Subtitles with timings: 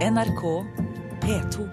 [0.00, 0.64] NRK
[1.20, 1.68] P2.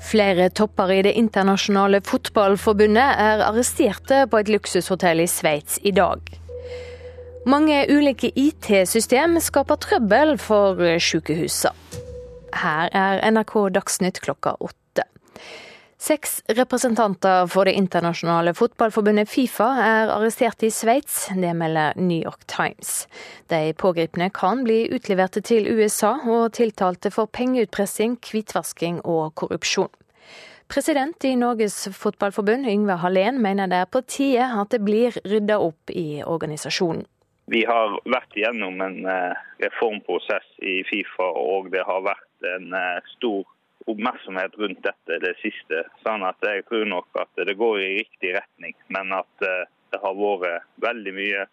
[0.00, 6.32] Flere topper i Det internasjonale fotballforbundet er arresterte på et luksushotell i Sveits i dag.
[7.44, 11.76] Mange ulike IT-system skaper trøbbel for sykehusene.
[12.56, 15.04] Her er NRK Dagsnytt klokka åtte.
[16.04, 21.30] Seks representanter for Det internasjonale fotballforbundet Fifa er arrestert i Sveits.
[21.32, 23.06] Det melder New York Times.
[23.48, 29.88] De pågripne kan bli utleverte til USA og tiltalte for pengeutpressing, hvitvasking og korrupsjon.
[30.68, 35.56] President i Norges Fotballforbund, Yngve Hallén, mener det er på tide at det blir rydda
[35.56, 37.08] opp i organisasjonen.
[37.48, 43.12] Vi har vært gjennom en eh, reformprosess i Fifa, og det har vært en eh,
[43.16, 43.48] stor
[43.90, 45.84] oppmerksomhet rundt dette det siste.
[46.04, 50.00] Sånn at jeg tror nok at det går i riktig retning, men at eh, det
[50.02, 51.44] har vært veldig mye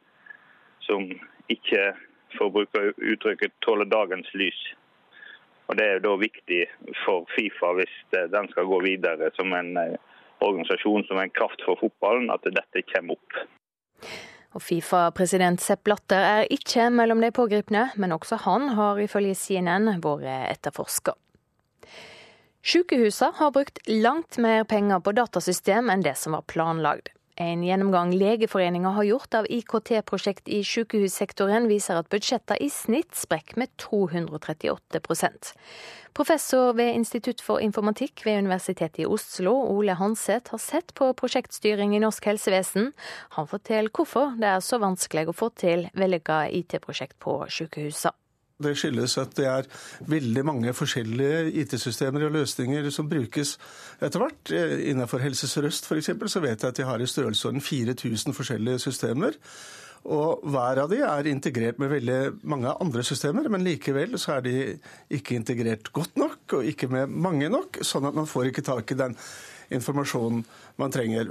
[0.87, 1.07] som
[1.51, 1.91] ikke,
[2.37, 4.61] for å bruke uttrykket, tåler dagens lys.
[5.69, 6.65] Og Det er da viktig
[7.05, 9.95] for Fifa, hvis den skal gå videre som en eh,
[10.41, 13.43] organisasjon som en kraft for fotballen, at dette kommer opp.
[14.51, 20.01] Og Fifa-president Sepp Blatter er ikke mellom de pågrepne, men også han har ifølge CNN
[20.03, 21.15] vært etterforska.
[22.61, 27.09] Sykehusene har brukt langt mer penger på datasystem enn det som var planlagd.
[27.41, 33.57] En gjennomgang Legeforeningen har gjort av IKT-prosjekt i sykehussektoren, viser at budsjettene i snitt sprekker
[33.57, 35.55] med 238%
[36.13, 41.95] Professor ved Institutt for informatikk ved Universitetet i Oslo, Ole Hanseth, har sett på prosjektstyring
[41.95, 42.91] i norsk helsevesen.
[43.39, 48.20] Han forteller hvorfor det er så vanskelig å få til vellykka IT-prosjekt på sykehusene.
[48.61, 49.69] Det skyldes at det er
[50.11, 53.57] veldig mange forskjellige IT-systemer og løsninger som brukes
[54.01, 54.53] etter hvert.
[54.53, 59.37] Eh, innenfor Helse Sør-Øst så vet jeg at de har i størrelsesorden 4000 forskjellige systemer.
[60.01, 64.47] Og hver av de er integrert med veldig mange andre systemer, men likevel så er
[64.47, 64.55] de
[65.13, 68.91] ikke integrert godt nok, og ikke med mange nok, sånn at man får ikke tak
[68.91, 69.13] i den
[69.69, 70.41] informasjonen
[70.81, 71.29] man trenger.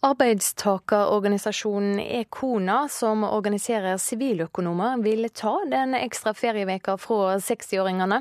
[0.00, 8.20] Arbeidstakerorganisasjonen Ekona, som organiserer siviløkonomer, vil ta den ekstra ferieveka fra 60-åringene.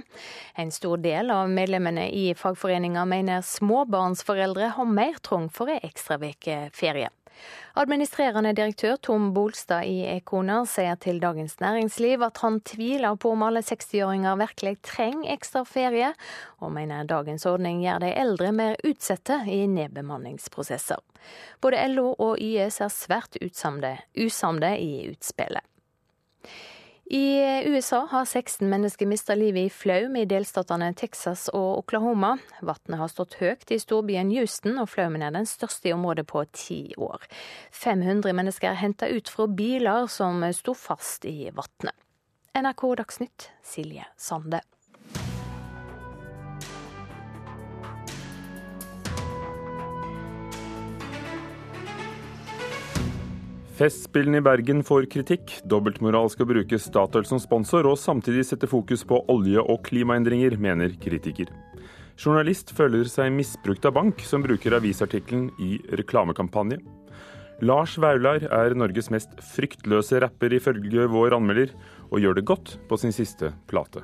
[0.57, 6.71] En stor del av medlemmene i fagforeninga mener småbarnsforeldre har mer trang for ei ekstraveke
[6.73, 7.13] ferie.
[7.77, 13.43] Administrerende direktør Tom Bolstad i Ekona sier til Dagens Næringsliv at han tviler på om
[13.45, 16.13] alle 60-åringer virkelig trenger ekstra ferie,
[16.57, 21.03] og mener dagens ordning gjør de eldre mer utsatte i nedbemanningsprosesser.
[21.61, 25.65] Både LO og YS er svært utsamde, usamde i utspillet.
[27.09, 32.33] I USA har 16 mennesker mista livet i flaum i delstatene Texas og Oklahoma.
[32.59, 36.43] Vannet har stått høyt i storbyen Houston, og flaumen er den største i området på
[36.51, 37.23] ti år.
[37.71, 41.95] 500 mennesker er henta ut fra biler som sto fast i vannet.
[42.57, 44.59] NRK Dagsnytt, Silje Sande.
[53.77, 55.51] Festspillene i Bergen får kritikk.
[55.69, 60.95] Dobbeltmoral skal bruke Statoil som sponsor, og samtidig sette fokus på olje- og klimaendringer, mener
[60.97, 61.51] kritiker.
[62.17, 66.79] Journalist føler seg misbrukt av bank, som bruker avisartikkelen i reklamekampanje.
[67.61, 71.75] Lars Vaular er Norges mest fryktløse rapper ifølge vår anmelder,
[72.09, 74.01] og gjør det godt på sin siste plate.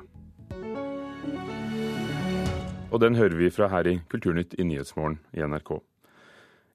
[2.94, 5.80] Og den hører vi fra her i Kulturnytt i Nyhetsmorgen i NRK.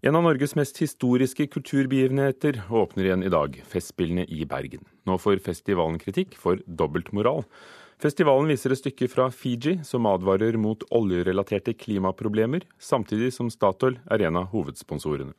[0.01, 4.85] En av Norges mest historiske kulturbegivenheter åpner igjen i dag, Festspillene i Bergen.
[5.03, 7.43] Nå får festivalen kritikk for dobbeltmoral.
[7.99, 14.23] Festivalen viser et stykke fra Fiji som advarer mot oljerelaterte klimaproblemer, samtidig som Statoil er
[14.29, 15.35] en av hovedsponsorene.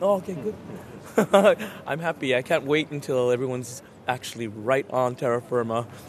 [0.00, 0.34] Oh, okay,
[4.66, 4.90] right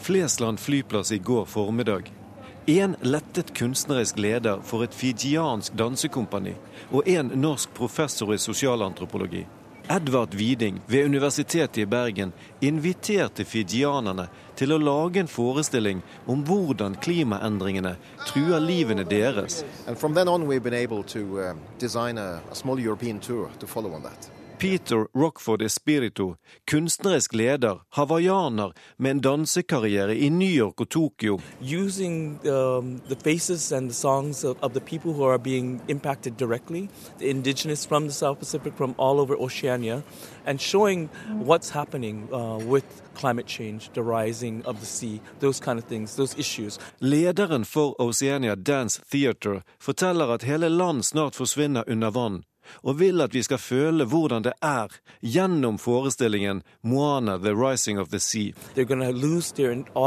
[0.00, 2.21] Flesland flyplass i går formiddag.
[2.66, 6.52] En lettet kunstnerisk leder for et fijiansk dansekompani
[6.94, 9.46] og en norsk professor i sosialantropologi.
[9.90, 16.94] Edvard Widing ved Universitetet i Bergen inviterte fijianerne til å lage en forestilling om hvordan
[17.02, 17.96] klimaendringene
[18.28, 19.64] truer livene deres.
[19.88, 23.66] And from then on we've been able to uh, design a small European tour to
[23.66, 24.30] follow on that.
[24.62, 26.36] Peter Rockford Espirito,
[26.70, 31.40] kunstnerisk leder, hawaiianer med en dansekarriere i New York og Tokyo.
[31.60, 36.36] Using um, the faces and the songs of, of the people who are being impacted
[36.36, 36.88] directly,
[37.18, 40.04] the indigenous from the South Pacific, from all over Oceania,
[40.46, 41.08] and showing
[41.44, 46.14] what's happening uh, with climate change, the rising of the sea, those kind of things,
[46.14, 46.78] those issues.
[47.00, 52.44] Lederen for Oceania Dance Theatre forteller at hele land snart forsvinner under vann
[52.82, 54.92] og vil at vi skal føle hvordan det er
[55.22, 58.52] gjennom forestillingen Moana, The Rising of the Sea.
[58.74, 58.86] Their,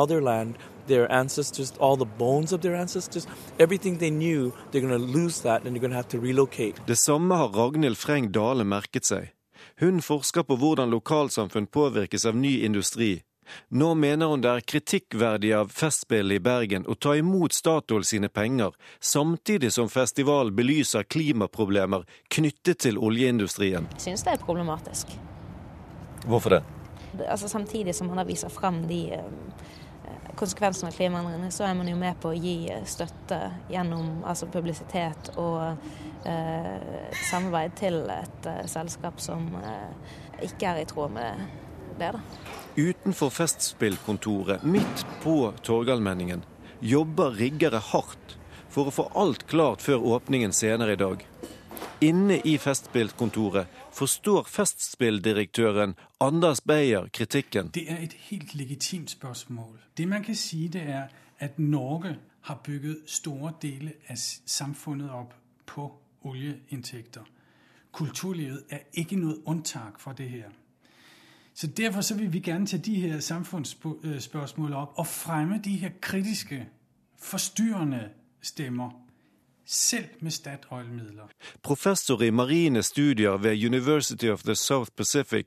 [0.08, 0.56] their land,
[0.88, 3.28] their ancestors, all the bones of their ancestors,
[3.60, 6.74] everything they knew, they're going to lose that and they're going to have to relocate.
[6.88, 9.32] Det samme har Ragnhild Freng Dale merket seg.
[9.80, 13.22] Hun forsker på hvordan lokalsamfunn påvirkes av ny industri.
[13.70, 18.30] Nå mener hun det er kritikkverdig av Festspillet i Bergen å ta imot Statoil sine
[18.30, 23.90] penger, samtidig som festivalen belyser klimaproblemer knyttet til oljeindustrien.
[23.98, 25.16] Jeg syns det er problematisk.
[26.26, 26.64] Hvorfor det?
[27.30, 29.28] Altså, samtidig som man har viser frem de eh,
[30.36, 32.58] konsekvensene av klimaendringene, så er man jo med på å gi
[32.90, 33.40] støtte
[33.72, 35.78] gjennom altså publisitet og
[36.28, 40.16] eh, samarbeid til et eh, selskap som eh,
[40.50, 41.46] ikke er i tråd med
[42.00, 42.12] det.
[42.18, 42.20] da.
[42.78, 46.44] Utenfor Festspillkontoret, midt på Torgallmenningen,
[46.80, 48.34] jobber riggere hardt
[48.70, 51.24] for å få alt klart før åpningen senere i dag.
[52.04, 57.72] Inne i Festspillkontoret forstår Festspilldirektøren Anders Beyer kritikken.
[57.72, 59.80] Det er et helt legitimt spørsmål.
[59.96, 61.08] Det man kan si, det er
[61.40, 62.18] at Norge
[62.52, 65.32] har bygget store deler av samfunnet opp
[65.66, 65.88] på
[66.28, 67.24] oljeinntekter.
[67.96, 70.52] Kulturlivet er ikke noe unntak for det her.
[71.56, 75.90] Så Derfor så vil vi gerne tage de her samfundsspørgsmål opp og fremme de her
[76.02, 76.68] kritiske,
[77.22, 78.10] forstyrrende
[78.42, 78.90] stemmer.
[79.66, 81.24] Selv med Statoil-midler.
[81.64, 85.46] Professor i marine studier ved University of the South Pacific,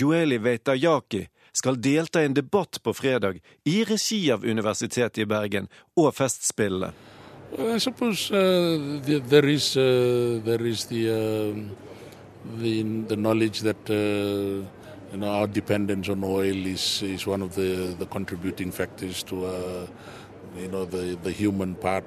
[0.00, 5.68] Joeli Veitayaki, skal delta i en debatt på fredag i regi av Universitetet i Bergen
[5.96, 6.92] og Festspillene.
[7.76, 11.56] I suppose uh, there is uh, there is the, uh,
[12.58, 14.66] the the knowledge that uh,
[15.12, 19.46] you know, our dependence on oil is, is one of the, the contributing factors to
[19.46, 19.86] uh,
[20.56, 21.46] you know, the, the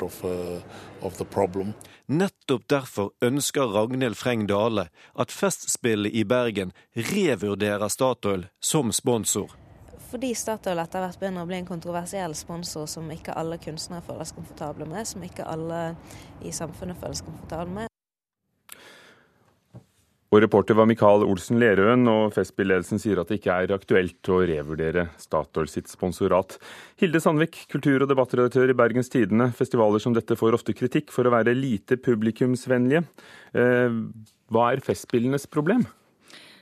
[0.01, 0.61] of, uh,
[1.01, 1.73] of the problem.
[2.07, 4.87] Nettopp derfor ønsker Ragnhild Freng Dale
[5.19, 9.51] at Festspillet i Bergen revurderer Statoil som sponsor.
[10.09, 14.31] Fordi Statoil etter hvert begynner å bli en kontroversiell sponsor som ikke alle kunstnere føles
[14.31, 15.81] komfortable med, som ikke alle
[16.41, 17.86] i samfunnet føles komfortable med.
[20.27, 24.41] Og reporter var Mikael Olsen Lerøen, og Festspilledelsen sier at det ikke er aktuelt å
[24.49, 26.57] revurdere Statoil sitt sponsorat.
[26.99, 29.53] Hilde Sandvik, kultur- og debattredaktør i Bergens Tidende.
[29.55, 33.05] Festivaler som dette får ofte kritikk for å være lite publikumsvennlige.
[33.55, 34.01] Eh,
[34.51, 35.87] hva er Festspillenes problem?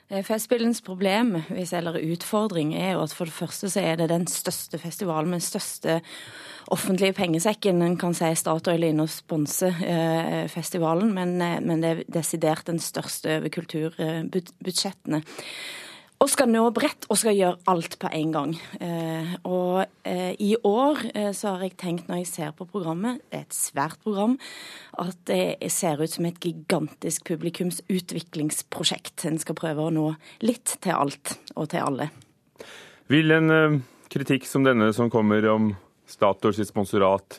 [0.09, 4.27] Eh, Festspillens problem, eller utfordring, er jo at for det første så er det den
[4.29, 6.01] største festivalen med den største
[6.69, 7.81] offentlige pengesekken.
[7.81, 12.67] En kan si Statoil er inne og sponser eh, festivalen, eh, men, det er desidert
[12.69, 15.23] den største over kulturbudsjettene.
[16.25, 18.53] Og skal nå bredt og skal gjøre alt på en gang.
[18.81, 23.19] Eh, og eh, i år eh, så har jeg tenkt, når jeg ser på programmet,
[23.29, 24.33] det er et svært program,
[24.97, 29.27] at det ser ut som et gigantisk publikumsutviklingsprosjekt.
[29.29, 30.07] En skal prøve å nå
[30.41, 32.09] litt til alt og til alle.
[33.13, 35.75] Vil en kritikk som denne som kommer om
[36.09, 37.37] Statoils sponsorat,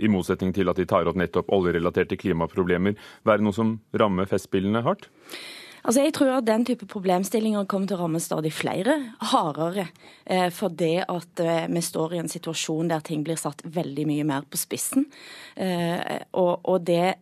[0.00, 2.96] i motsetning til at de tar opp nettopp oljerelaterte klimaproblemer,
[3.28, 5.10] være noe som rammer Festspillene hardt?
[5.84, 8.96] Altså jeg tror at den type problemstillinger kommer til å ramme stadig flere
[9.32, 9.90] hardere.
[10.24, 14.06] Eh, for det at eh, vi står i en situasjon der ting blir satt veldig
[14.08, 15.04] mye mer på spissen.
[15.60, 17.18] Eh, og det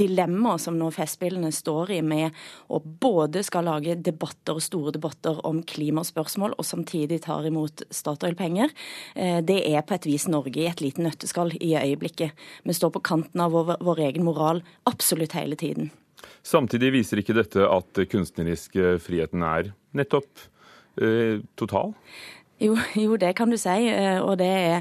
[0.00, 2.32] dilemmaet som nå Festspillene står i med
[2.72, 8.72] å både skal lage debatter og store debatter om klimaspørsmål, og samtidig tar imot Statoil-penger,
[9.44, 12.32] det er på et vis Norge i et lite nøtteskall i øyeblikket.
[12.64, 15.92] Vi står på kanten av vår, vår egen moral absolutt hele tiden.
[16.46, 20.46] Samtidig viser ikke dette at kunstneriske friheten er nettopp
[21.02, 21.94] eh, total?
[22.58, 23.70] Jo, jo, det kan du si.
[23.86, 24.80] Eh, og det er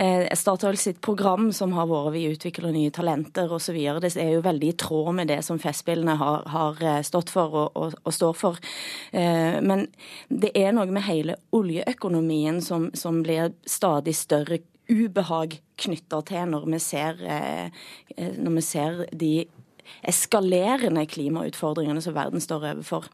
[0.00, 3.76] eh, Statoil sitt program som har vært Vi utvikler nye talenter osv.
[4.00, 7.52] Det er jo veldig i tråd med det som Festspillene har, har eh, stått for
[7.52, 8.58] og, og, og, står for.
[9.12, 9.86] Men
[10.28, 16.64] det er noe med hele oljeøkonomien som, som blir stadig større ubehag knytta til når
[16.72, 17.20] vi ser,
[18.16, 19.32] når vi ser de
[20.02, 23.08] eskalerende klimautfordringene som verden står overfor.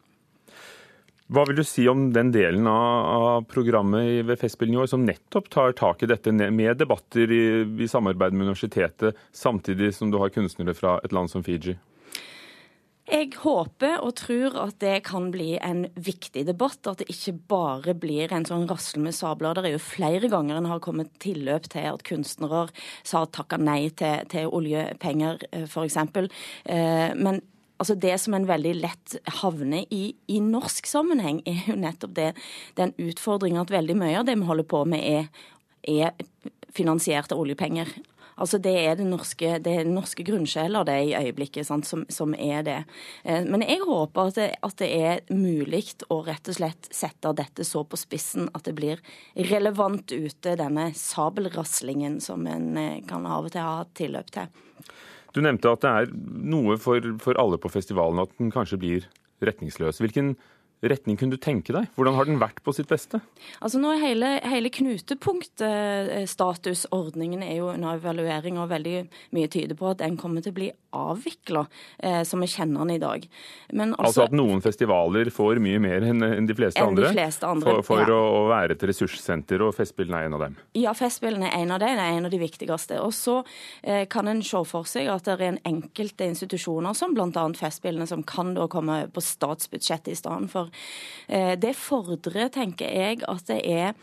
[1.32, 5.48] Hva vil du si om den delen av, programmet ved Festspillene i år som nettopp
[5.52, 10.34] tar tak i dette med debatter i, i samarbeid med universitetet, samtidig som du har
[10.34, 11.78] kunstnere fra et land som Fiji?
[13.04, 16.86] Jeg håper og tror at det kan bli en viktig debatt.
[16.88, 19.60] At det ikke bare blir en sånn rassel med sabler.
[19.60, 22.70] Det er jo flere ganger en har kommet tilløp til at kunstnere
[23.04, 25.98] sa takka nei til, til oljepenger, eh, f.eks.
[26.64, 27.42] Eh, men
[27.76, 32.30] altså det som en veldig lett havner i i norsk sammenheng, er jo nettopp det,
[32.80, 35.28] den utfordringa at veldig mye av det vi holder på med, er,
[35.84, 36.16] er
[36.74, 37.92] finansiert av oljepenger.
[38.40, 42.34] Altså Det er den norske, det er norske grunnsjeler det i øyeblikket sant, som, som,
[42.34, 42.78] er det.
[43.22, 47.32] Eh, men jeg håper at det, at det er mulig å rett og slett sette
[47.36, 49.02] dette så på spissen at det blir
[49.50, 54.64] relevant ute, denne sabelraslingen som en eh, kan av og til ha tilløp til.
[55.34, 56.10] Du nevnte at det er
[56.46, 59.08] noe for, for alle på festivalen, at den kanskje blir
[59.44, 59.98] retningsløs.
[60.02, 60.34] Hvilken
[61.18, 61.84] kunne du tenke deg?
[61.96, 63.16] Hvordan har den vært på sitt beste?
[63.60, 69.90] Altså nå er Hele, hele knutepunktstatusordningen er jo under evaluering, og veldig mye tyder på
[69.94, 71.66] at den kommer til å bli avvikla,
[71.98, 73.28] eh, som vi kjenner den i dag.
[73.72, 77.08] Altså, altså, at noen festivaler får mye mer enn de fleste enn andre?
[77.08, 78.14] De fleste andre for, for ja.
[78.14, 80.58] å, å, være et ressurssenter, og Festspillene er en av dem?
[80.78, 81.96] Ja, Festspillene er en av dem.
[81.98, 83.00] Det er en av de viktigste.
[83.02, 83.40] Og så
[83.82, 87.46] eh, kan en se for seg at det er en enkelte institusjoner, som bl.a.
[87.58, 90.70] Festspillene, som kan da komme på statsbudsjettet i stedet for
[91.26, 93.94] det fordrer, tenker jeg, at det er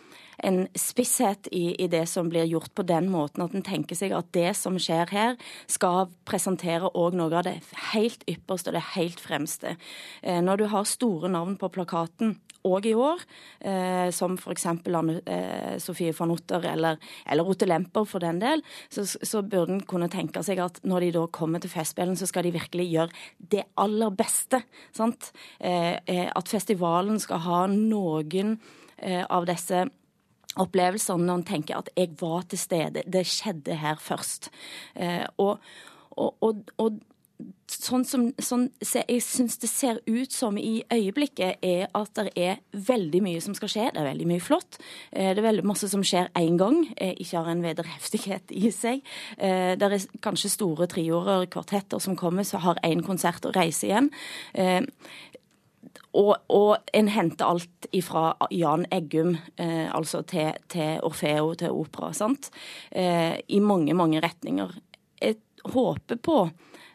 [0.44, 4.16] en spisshet i, i, det som blir gjort på den måten at en tenker seg
[4.16, 5.38] at det som skjer her,
[5.70, 7.58] skal presentere òg noe av det
[7.92, 9.76] helt ypperste og det helt fremste.
[10.22, 12.38] Eh, når du har store navn på plakaten,
[12.68, 13.22] òg i år,
[13.60, 14.66] eh, som f.eks.
[14.66, 19.86] Eh, Sofie von Otter eller, eller Rote Lemper for den del, så, så burde en
[19.88, 23.24] kunne tenke seg at når de da kommer til Festspillene, så skal de virkelig gjøre
[23.54, 24.62] det aller beste.
[24.96, 25.32] Sant?
[25.60, 28.56] Eh, eh at festivalen skal ha noen
[28.98, 29.86] eh, av disse
[30.60, 34.50] opplevelsene når en tenker at 'jeg var til stede', det skjedde her først.
[34.96, 35.60] Eh, og,
[36.12, 37.00] og, og, og
[37.72, 42.62] sånn som sånn, jeg syns det ser ut som i øyeblikket, er at det er
[42.72, 43.88] veldig mye som skal skje.
[43.94, 44.80] Det er veldig mye flott.
[45.12, 48.72] Eh, det er veldig masse som skjer én gang, eh, ikke har en vederheftighet i
[48.76, 49.02] seg.
[49.38, 53.88] Eh, det er kanskje store trioer, kvartetter som kommer, så har én konsert og reiser
[53.92, 54.12] igjen.
[56.12, 62.12] Og, og, en henter alt ifra Jan Eggum eh, altså til, til, Orfeo, til opera,
[62.16, 62.50] sant?
[62.92, 64.76] Eh, i mange, mange retninger.
[65.22, 65.40] Jeg
[65.72, 66.38] håper på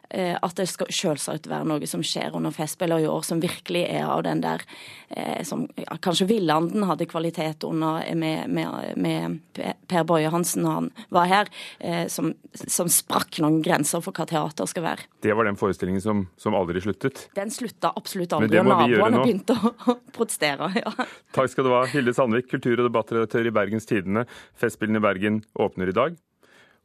[0.09, 4.05] at det skal selvsagt være noe som skjer under Festspillene i år, som virkelig er
[4.07, 4.63] av den der
[5.09, 9.39] eh, som ja, Kanskje Villanden hadde kvalitet under med, med, med
[9.87, 14.27] Per Boje Hansen når han var her, eh, som, som, sprakk noen grenser for hva
[14.29, 15.07] teater skal være.
[15.23, 17.27] Det var den forestillingen som, som aldri sluttet?
[17.37, 20.71] Den slutta absolutt aldri, og naboene begynte å protestere.
[20.77, 20.91] Ja.
[21.33, 24.27] Takk skal du ha, Hilde Sandvik, kultur- og debattredaktør i Bergens Tidende.
[24.59, 26.17] Festspillene i Bergen åpner i dag.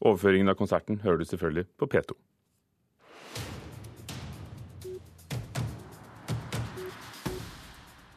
[0.02, 2.16] Overføringen av konserten hører du selvfølgelig på P2.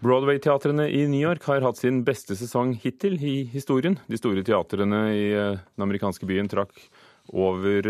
[0.05, 3.95] Broadway-teatrene i New York har hatt sin beste sesong hittil i historien.
[4.05, 6.75] De store teatrene i eh, den amerikanske byen trakk
[7.33, 7.87] over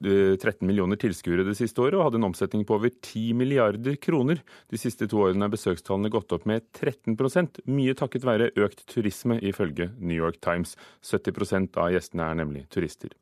[0.00, 3.98] 13 eh, millioner tilskuere det siste året, og hadde en omsetning på over 10 milliarder
[4.00, 4.40] kroner.
[4.72, 9.36] De siste to årene er besøkstallene gått opp med 13% mye takket være økt turisme,
[9.44, 10.78] ifølge New York Times.
[11.04, 13.12] 70% av gjestene er nemlig turister.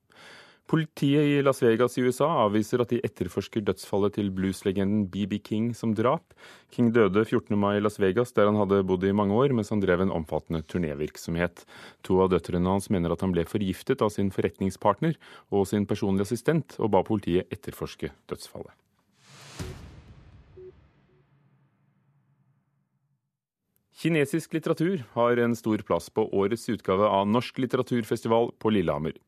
[0.64, 5.66] Politiet i Las Vegas i USA avviser at de etterforsker dødsfallet til blueslegenden BB King
[5.76, 6.32] som drap.
[6.72, 7.52] King døde 14.
[7.60, 10.14] mai i Las Vegas, der han hadde bodd i mange år, mens han drev en
[10.14, 11.66] omfattende turnévirksomhet.
[12.08, 15.18] To av døtrene hans mener at han ble forgiftet av sin forretningspartner
[15.52, 18.72] og sin personlige assistent, og ba politiet etterforske dødsfallet.
[24.00, 29.20] Kinesisk litteratur har en stor plass på årets utgave av Norsk litteraturfestival på Lillehammer.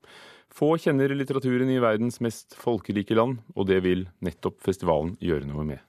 [0.56, 5.66] Få kjenner litteraturen i verdens mest folkerike land, og det vil nettopp festivalen gjøre noe
[5.68, 5.82] med.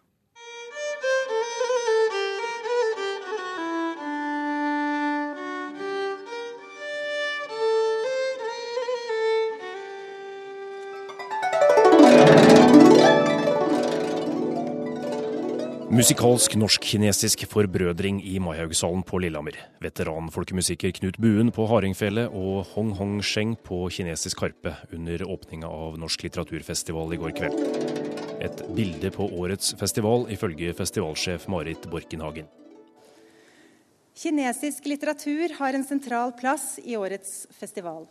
[15.98, 19.56] Musikalsk norsk-kinesisk forbrødring i Maihaugsalen på Lillehammer.
[19.82, 25.98] Veteranfolkemusiker Knut Buen på hardingfele og Hong Hong Sheng på kinesisk harpe under åpninga av
[25.98, 27.58] Norsk litteraturfestival i går kveld.
[28.46, 32.46] Et bilde på årets festival, ifølge festivalsjef Marit Borkenhagen.
[34.14, 38.06] Kinesisk litteratur har en sentral plass i årets festival.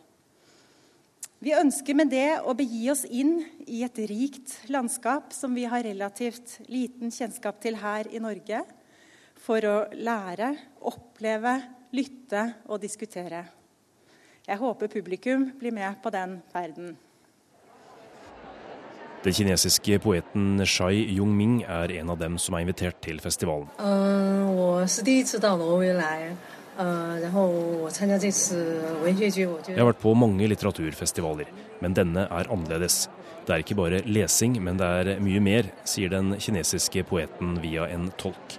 [1.37, 5.85] Vi ønsker med det å begi oss inn i et rikt landskap som vi har
[5.85, 8.63] relativt liten kjennskap til her i Norge,
[9.37, 10.55] for å lære,
[10.89, 11.59] oppleve,
[11.93, 13.45] lytte og diskutere.
[14.47, 16.97] Jeg håper publikum blir med på den ferden.
[19.27, 23.69] Den kinesiske poeten Shai Yongming er en av dem som er invitert til festivalen.
[23.77, 24.47] Uh,
[26.77, 27.33] jeg
[29.79, 31.49] har vært på mange litteraturfestivaler,
[31.81, 33.07] men denne er annerledes.
[33.47, 37.87] Det er ikke bare lesing, men det er mye mer, sier den kinesiske poeten via
[37.95, 38.59] en tolk.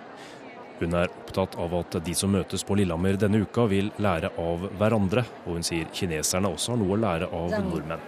[0.80, 4.58] Hun er opptatt av at de som møtes på Lillehammer denne uka vil lære av
[4.80, 8.04] hverandre, og hun sier kineserne også har noe å lære av nordmenn.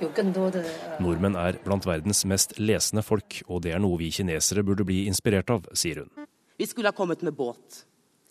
[0.00, 5.04] Nordmenn er blant verdens mest lesende folk, og det er noe vi kinesere burde bli
[5.10, 6.26] inspirert av, sier hun.
[6.56, 7.84] Vi skulle ha kommet med båt.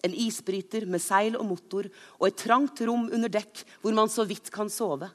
[0.05, 4.25] En isbryter med seil og motor og et trangt rom under dekk hvor man så
[4.29, 5.09] vidt kan sove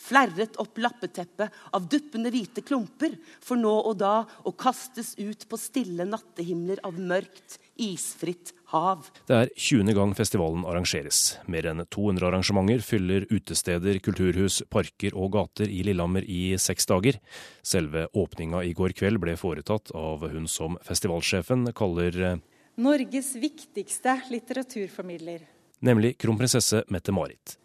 [0.00, 5.60] flerret opp lappeteppet av duppende hvite klumper, for nå og da å kastes ut på
[5.60, 9.08] stille nattehimler av mørkt, isfritt hav.
[9.28, 9.94] Det er 20.
[9.96, 11.38] gang festivalen arrangeres.
[11.50, 17.18] Mer enn 200 arrangementer fyller utesteder, kulturhus, parker og gater i Lillehammer i seks dager.
[17.66, 22.38] Selve åpninga i går kveld ble foretatt av hun som festivalsjefen kaller eh,
[22.80, 25.42] Norges viktigste litteraturformidler.
[25.84, 27.56] Nemlig kronprinsesse Mette-Marit.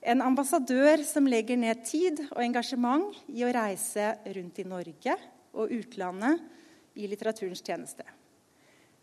[0.00, 5.16] En ambassadør som legger ned tid og engasjement i å reise rundt i Norge
[5.52, 6.40] og utlandet
[6.96, 8.06] i litteraturens tjeneste.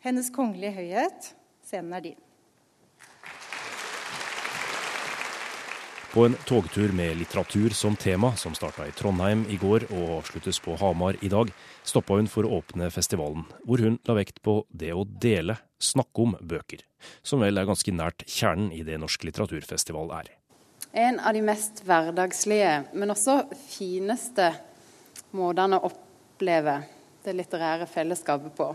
[0.04, 1.30] Hennes kongelige høyhet,
[1.68, 2.24] scenen er din.
[6.14, 10.58] På en togtur med litteratur som tema, som starta i Trondheim i går og avsluttes
[10.64, 11.52] på Hamar i dag,
[11.86, 16.24] stoppa hun for å åpne festivalen, hvor hun la vekt på det å dele, snakke
[16.24, 16.82] om bøker,
[17.22, 20.32] som vel er ganske nært kjernen i det Norsk litteraturfestival er.
[20.96, 24.54] En av de mest hverdagslige, men også fineste
[25.38, 26.80] måtene å oppleve
[27.28, 28.72] det litterære fellesskapet på,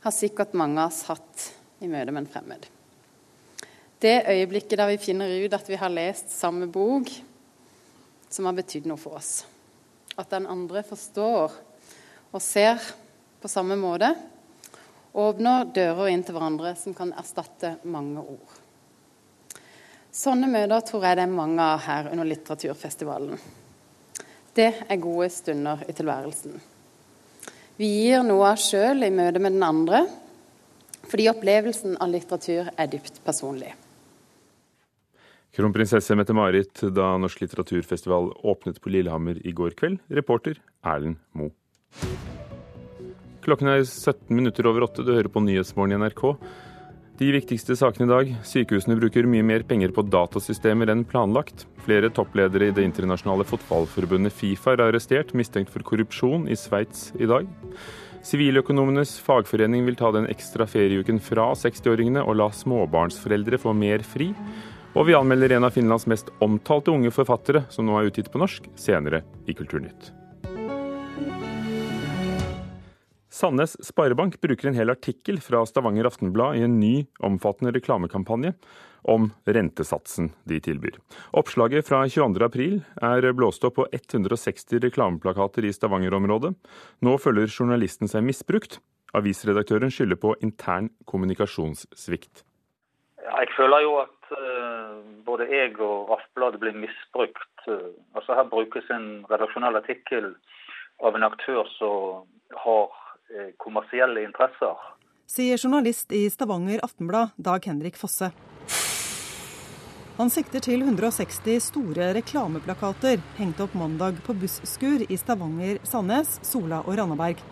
[0.00, 1.46] har sikkert mange av oss hatt
[1.80, 2.66] i møte med en fremmed.
[3.98, 7.10] Det øyeblikket der vi finner ut at vi har lest samme bok
[8.30, 9.42] som har betydd noe for oss.
[10.18, 11.54] At den andre forstår
[12.30, 12.78] og ser
[13.42, 14.12] på samme måte,
[15.18, 18.56] åpner dører inn til hverandre som kan erstatte mange ord.
[20.14, 23.38] Sånne møter tror jeg det er mange av her under litteraturfestivalen.
[24.54, 26.56] Det er gode stunder i tilværelsen.
[27.78, 30.02] Vi gir noe av sjøl i møte med den andre,
[31.08, 33.74] fordi opplevelsen av litteratur er dypt personlig.
[35.56, 39.98] Kronprinsesse Mette-Marit da Norsk litteraturfestival åpnet på Lillehammer i går kveld.
[40.12, 41.54] Reporter Erlend Moe.
[43.42, 45.02] Klokken er 17 minutter over åtte.
[45.02, 46.24] Du hører på Nyhetsmorgen i NRK.
[47.18, 48.28] De viktigste sakene i dag.
[48.46, 51.64] Sykehusene bruker mye mer penger på datasystemer enn planlagt.
[51.82, 57.26] Flere toppledere i det internasjonale fotballforbundet Fifa er arrestert, mistenkt for korrupsjon i Sveits i
[57.26, 57.48] dag.
[58.26, 64.32] Siviløkonomenes fagforening vil ta den ekstra ferieuken fra 60-åringene og la småbarnsforeldre få mer fri.
[64.98, 68.40] Og vi anmelder en av Finlands mest omtalte unge forfattere, som nå er utgitt på
[68.42, 70.17] norsk, senere i Kulturnytt.
[73.38, 78.50] Sandnes Sparebank bruker en hel artikkel fra Stavanger Aftenblad i en ny, omfattende reklamekampanje
[79.06, 80.96] om rentesatsen de tilbyr.
[81.38, 82.80] Oppslaget fra 22.4
[83.12, 86.50] er blåst opp på 160 reklameplakater i Stavanger-området.
[87.06, 88.80] Nå føler journalisten seg misbrukt.
[89.14, 92.42] Avisredaktøren skylder på intern kommunikasjonssvikt.
[93.22, 97.52] Jeg føler jo at uh, både jeg og Aftenbladet blir misbrukt.
[97.70, 100.32] Uh, altså Her brukes en redaksjonell artikkel
[100.98, 102.26] av en aktør som
[102.66, 103.07] har Eh,
[103.56, 104.76] kommersielle interesser.
[105.28, 108.30] Sier journalist i Stavanger Aftenblad, Dag Henrik Fosse.
[110.18, 116.80] Han sikter til 160 store reklameplakater hengt opp mandag på busskur i Stavanger, Sandnes, Sola
[116.80, 117.44] og Randaberg.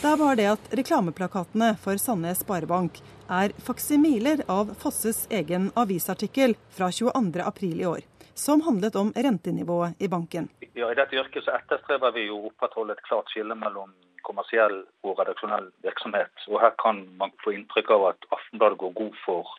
[0.00, 3.00] Det er bare det at reklameplakatene for Sandnes Sparebank
[3.32, 10.08] er faksimiler av Fosses egen avisartikkel fra 22.4 i år, som handlet om rentenivået i
[10.08, 10.50] banken.
[10.74, 13.92] Ja, I dette yrket så etterstreber vi å opprettholde et klart skille mellom
[14.26, 16.32] kommersiell og redaksjonell virksomhet.
[16.48, 19.56] Og Her kan man få inntrykk av at Aftenbladet går god for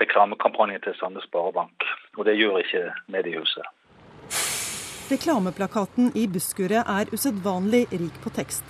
[0.00, 1.86] reklamekampanjen til Sandnes Sparebank.
[2.18, 3.66] Og det gjør ikke mediehuset.
[5.10, 8.64] Reklameplakaten i busskuret er usedvanlig rik på tekst.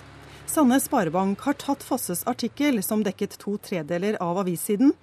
[0.50, 4.94] Sandnes Sparebank har tatt Fosses artikkel, som dekket to tredeler av avissiden,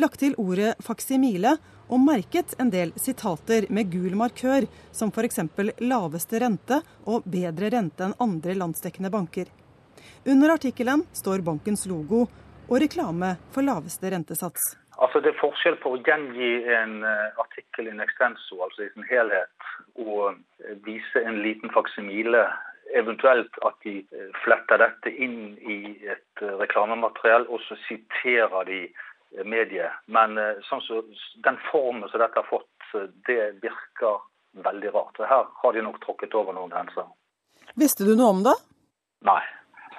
[0.00, 1.58] lagt til ordet faksimile
[1.92, 4.64] og merket en del sitater med gul markør,
[4.96, 5.42] som f.eks.
[5.84, 9.50] laveste rente og bedre rente enn andre landsdekkende banker.
[10.26, 12.22] Under artikkelen står bankens logo
[12.70, 14.70] og reklame for laveste rentesats.
[14.96, 19.04] Altså Det er forskjell på å gjengi en uh, artikkel in extenso, altså i sin
[19.10, 19.66] helhet,
[20.00, 22.46] og uh, vise en liten faksimile.
[22.96, 25.76] Eventuelt at de uh, fletter dette inn i
[26.14, 28.80] et reklamemateriell, og så siterer de
[29.44, 29.92] mediet.
[30.06, 31.02] Men sånn så,
[31.44, 32.70] den formen som dette har fått,
[33.26, 34.22] det virker
[34.62, 35.18] veldig rart.
[35.18, 37.10] Her har de nok tråkket over noen grenser.
[37.74, 38.54] Visste du noe om det?
[39.26, 39.42] Nei.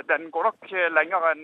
[0.10, 1.43] Den går nok lenger enn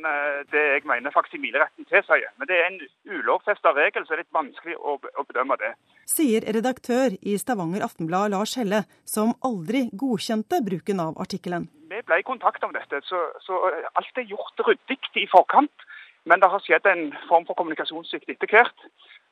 [0.51, 2.31] det jeg mener faksimileretten tilsier.
[2.37, 5.73] Men det er en ulovfesta regel, så det er litt vanskelig å, å bedømme det.
[6.09, 11.69] Sier redaktør i Stavanger Aftenblad Lars Helle, som aldri godkjente bruken av artikkelen.
[11.91, 13.57] Vi ble i kontakt om dette, så, så
[13.99, 15.87] alt er gjort ryddig i forkant.
[16.29, 18.85] Men det har skjedd en form for kommunikasjonssvikt etter hvert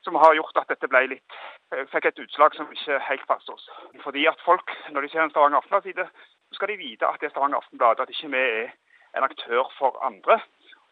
[0.04, 1.38] som har gjort at dette ble litt,
[1.72, 3.66] eh, fikk et utslag som ikke helt passet oss.
[4.04, 6.06] Fordi at folk, når de ser en Stavanger Aftenblad-side,
[6.50, 8.72] så skal de vite at det er Stavanger Aftenblad, at ikke vi er
[9.16, 10.40] en aktør for andre.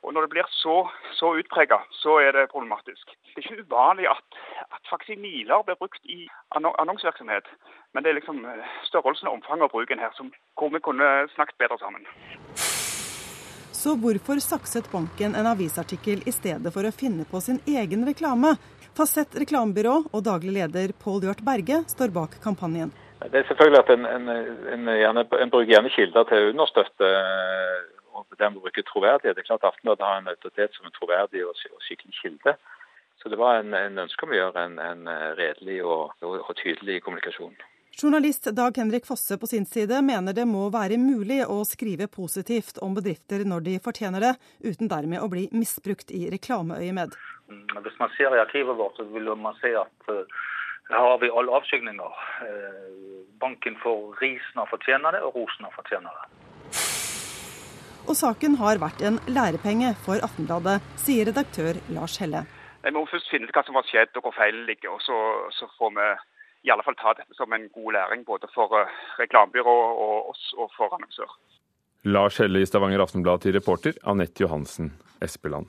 [0.07, 0.77] Og Når det blir så,
[1.19, 3.11] så utprega, så er det problematisk.
[3.35, 4.39] Det er ikke uvanlig at,
[4.75, 7.51] at faksimiler blir brukt i annonsevirksomhet,
[7.93, 11.09] men det er liksom eh, størrelsen og omfanget av bruken her som, hvor vi kunne
[11.35, 12.07] snakket bedre sammen.
[13.79, 18.55] Så hvorfor sakset banken en avisartikkel i stedet for å finne på sin egen reklame?
[18.99, 22.91] Fasett reklamebyrå og daglig leder Pål Hjort Berge står bak kampanjen.
[23.19, 27.13] Det er selvfølgelig at en, en, en, en bruker gjerne kilder til å understøtte
[28.21, 29.37] og dermed bruke troverdighet.
[29.37, 32.57] Det er klart Aftenbladet har en autoritet som en troverdig og, og skikkelig kilde.
[33.23, 36.55] Så det var en, en ønske om å gjøre en, en redelig og, og, og
[36.61, 37.57] tydelig kommunikasjon.
[38.03, 42.79] Journalist Dag Henrik Fosse på sin side mener det må være mulig å skrive positivt
[42.79, 44.31] om bedrifter når de fortjener det,
[44.63, 47.17] uten dermed å bli misbrukt i reklameøyemed.
[47.51, 50.23] Mm, hvis man ser i arkivet vårt, så vil man se at uh,
[50.93, 52.23] her har vi alle avskygninger.
[52.47, 56.48] Uh, banken får ris når fortjener det, og ros når fortjener det.
[58.09, 62.47] Og saken har vært en lærepenge for Aftenbladet, sier redaktør Lars Helle.
[62.81, 65.17] Vi må først finne ut hva som har skjedd og hvor feilen ligger, og så,
[65.53, 66.07] så får vi
[66.65, 68.73] i alle fall ta dette som en god læring både for
[69.21, 71.35] reklamebyrået og oss og for annonsør.
[72.09, 75.69] Lars Helle i Stavanger Aftenblad til reporter Anette Johansen Espeland.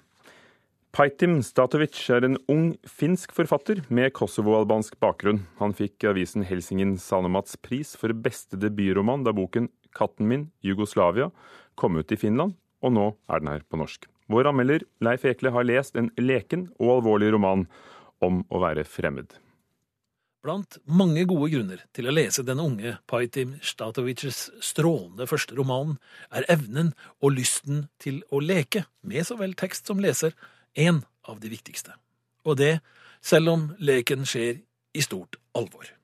[0.96, 5.44] Paitim Statovic er en ung finsk forfatter med kosovo-albansk bakgrunn.
[5.60, 11.32] Han fikk avisen Helsingin Sanomats pris for beste debutroman da boken 'Katten min Jugoslavia'
[11.80, 14.08] kom ut i Finland, og nå er den her på norsk.
[14.30, 17.66] Vår anmelder Leif Ekle har lest en leken og alvorlig roman
[18.24, 19.32] om å være fremmed.
[20.46, 25.98] Blant mange gode grunner til å lese den unge Paitim Statovics strålende første roman
[26.32, 30.32] er evnen og lysten til å leke, med så vel tekst som leser,
[30.80, 31.98] en av de viktigste.
[32.48, 32.78] Og det
[33.20, 34.62] selv om leken skjer
[34.96, 35.99] i stort alvor.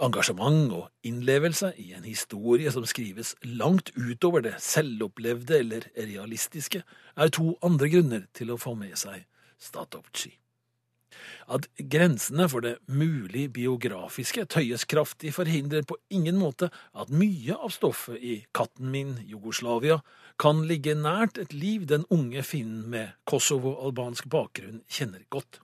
[0.00, 6.80] Engasjement og innlevelse i en historie som skrives langt utover det selvopplevde eller realistiske,
[7.16, 9.26] er to andre grunner til å få med seg
[9.60, 10.32] Statovci.
[11.50, 17.74] At grensene for det mulig biografiske tøyes kraftig, forhindrer på ingen måte at mye av
[17.74, 20.00] stoffet i Katten min, Jugoslavia,
[20.40, 25.60] kan ligge nært et liv den unge finnen med kosovo-albansk bakgrunn kjenner godt.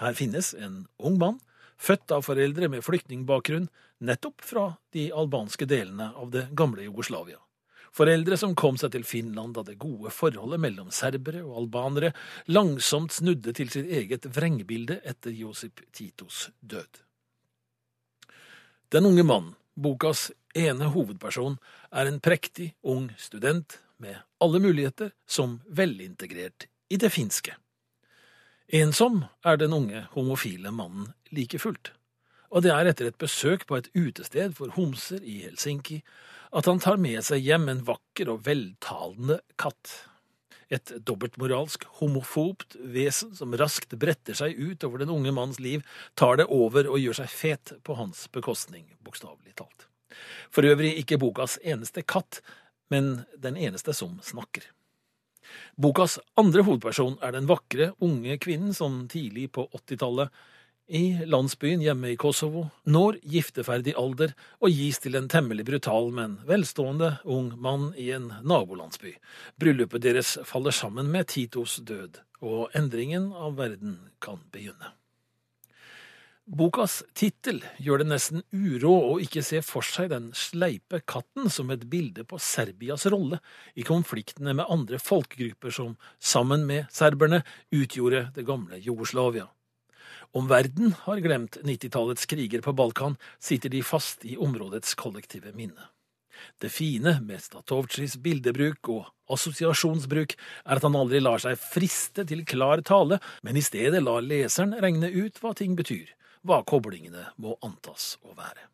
[0.00, 1.38] Her finnes en ung mann,
[1.78, 7.38] født av foreldre med flyktningbakgrunn, nettopp fra de albanske delene av det gamle Jugoslavia.
[7.94, 12.12] Foreldre som kom seg til Finland da det gode forholdet mellom serbere og albanere
[12.52, 17.00] langsomt snudde til sitt eget vrengbilde etter Josip Titos død.
[18.92, 21.58] Den unge mannen, bokas ene hovedperson,
[21.92, 27.56] er en prektig ung student med alle muligheter som velintegrert i det finske.
[28.68, 31.94] Ensom er den unge homofile mannen like fullt,
[32.52, 36.02] og det er etter et besøk på et utested for homser i Helsinki
[36.52, 39.94] at han tar med seg hjem en vakker og veltalende katt.
[40.68, 46.36] Et dobbeltmoralsk, homofobt vesen som raskt bretter seg ut over den unge manns liv, tar
[46.40, 49.88] det over og gjør seg fet på hans bekostning, bokstavelig talt.
[50.52, 52.42] For øvrig ikke bokas eneste katt,
[52.92, 54.68] men den eneste som snakker.
[55.76, 60.32] Bokas andre hovedperson er den vakre, unge kvinnen som tidlig på 80-tallet
[60.88, 64.32] i landsbyen hjemme i Kosovo, når gifteferdig alder
[64.64, 69.12] og gis til en temmelig brutal, men velstående ung mann i en nabolandsby.
[69.60, 74.94] Bryllupet deres faller sammen med Titos død, og endringen av verden kan begynne.
[76.48, 81.68] Bokas tittel gjør det nesten urå å ikke se for seg den sleipe katten som
[81.74, 83.36] et bilde på Serbias rolle
[83.76, 89.44] i konfliktene med andre folkegrupper som sammen med serberne utgjorde det gamle Jugoslavia.
[90.32, 95.92] Om verden har glemt 90-tallets kriger på Balkan, sitter de fast i områdets kollektive minne.
[96.56, 102.46] Det fine med Statovcis bildebruk og assosiasjonsbruk er at han aldri lar seg friste til
[102.48, 106.14] klar tale, men i stedet lar leseren regne ut hva ting betyr,
[106.48, 108.66] hva koblingene må antas å være.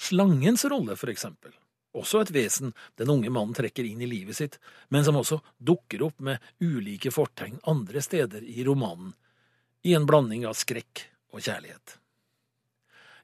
[0.00, 1.52] Slangens rolle, for eksempel,
[1.96, 6.04] også et vesen den unge mannen trekker inn i livet sitt, men som også dukker
[6.06, 9.14] opp med ulike fortegn andre steder i romanen,
[9.82, 11.96] i en blanding av skrekk og kjærlighet.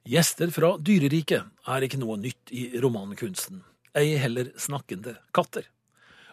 [0.07, 3.59] Gjester fra dyreriket er ikke noe nytt i romankunsten,
[3.97, 5.67] ei heller snakkende katter.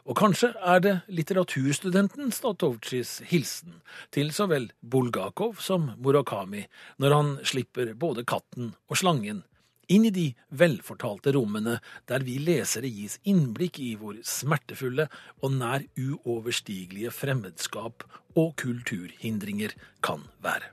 [0.05, 3.79] Og kanskje er det litteraturstudenten Statovtsjis hilsen
[4.13, 6.67] til så vel Bulgakov som Murakami
[7.01, 9.41] når han slipper både katten og slangen
[9.89, 10.27] inn i de
[10.61, 11.79] velfortalte rommene
[12.11, 15.09] der vi lesere gis innblikk i hvor smertefulle
[15.41, 18.05] og nær uoverstigelige fremmedskap
[18.37, 20.73] og kulturhindringer kan være.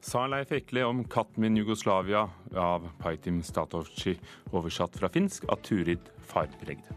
[0.00, 4.16] Sa Leif Ekle om 'Katten min Jugoslavia' av Paitim Statovci,
[4.52, 6.88] oversatt fra finsk av Turid Farbregd.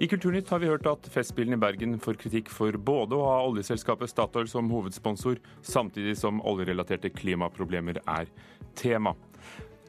[0.00, 3.38] I Kulturnytt har vi hørt at Festspillene i Bergen får kritikk for både å ha
[3.46, 8.28] oljeselskapet Statoil som hovedsponsor, samtidig som oljerelaterte klimaproblemer er
[8.76, 9.14] tema.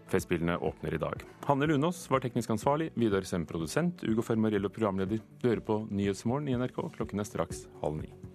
[0.07, 1.25] Festspillene åpner i dag.
[1.47, 5.19] Hanne Lunås var teknisk ansvarlig, Vidar Sem produsent, Ugo Fermariello programleder.
[5.41, 6.87] Du hører på Nyhetsmorgen i NRK.
[6.95, 8.34] Klokken er straks halv ni.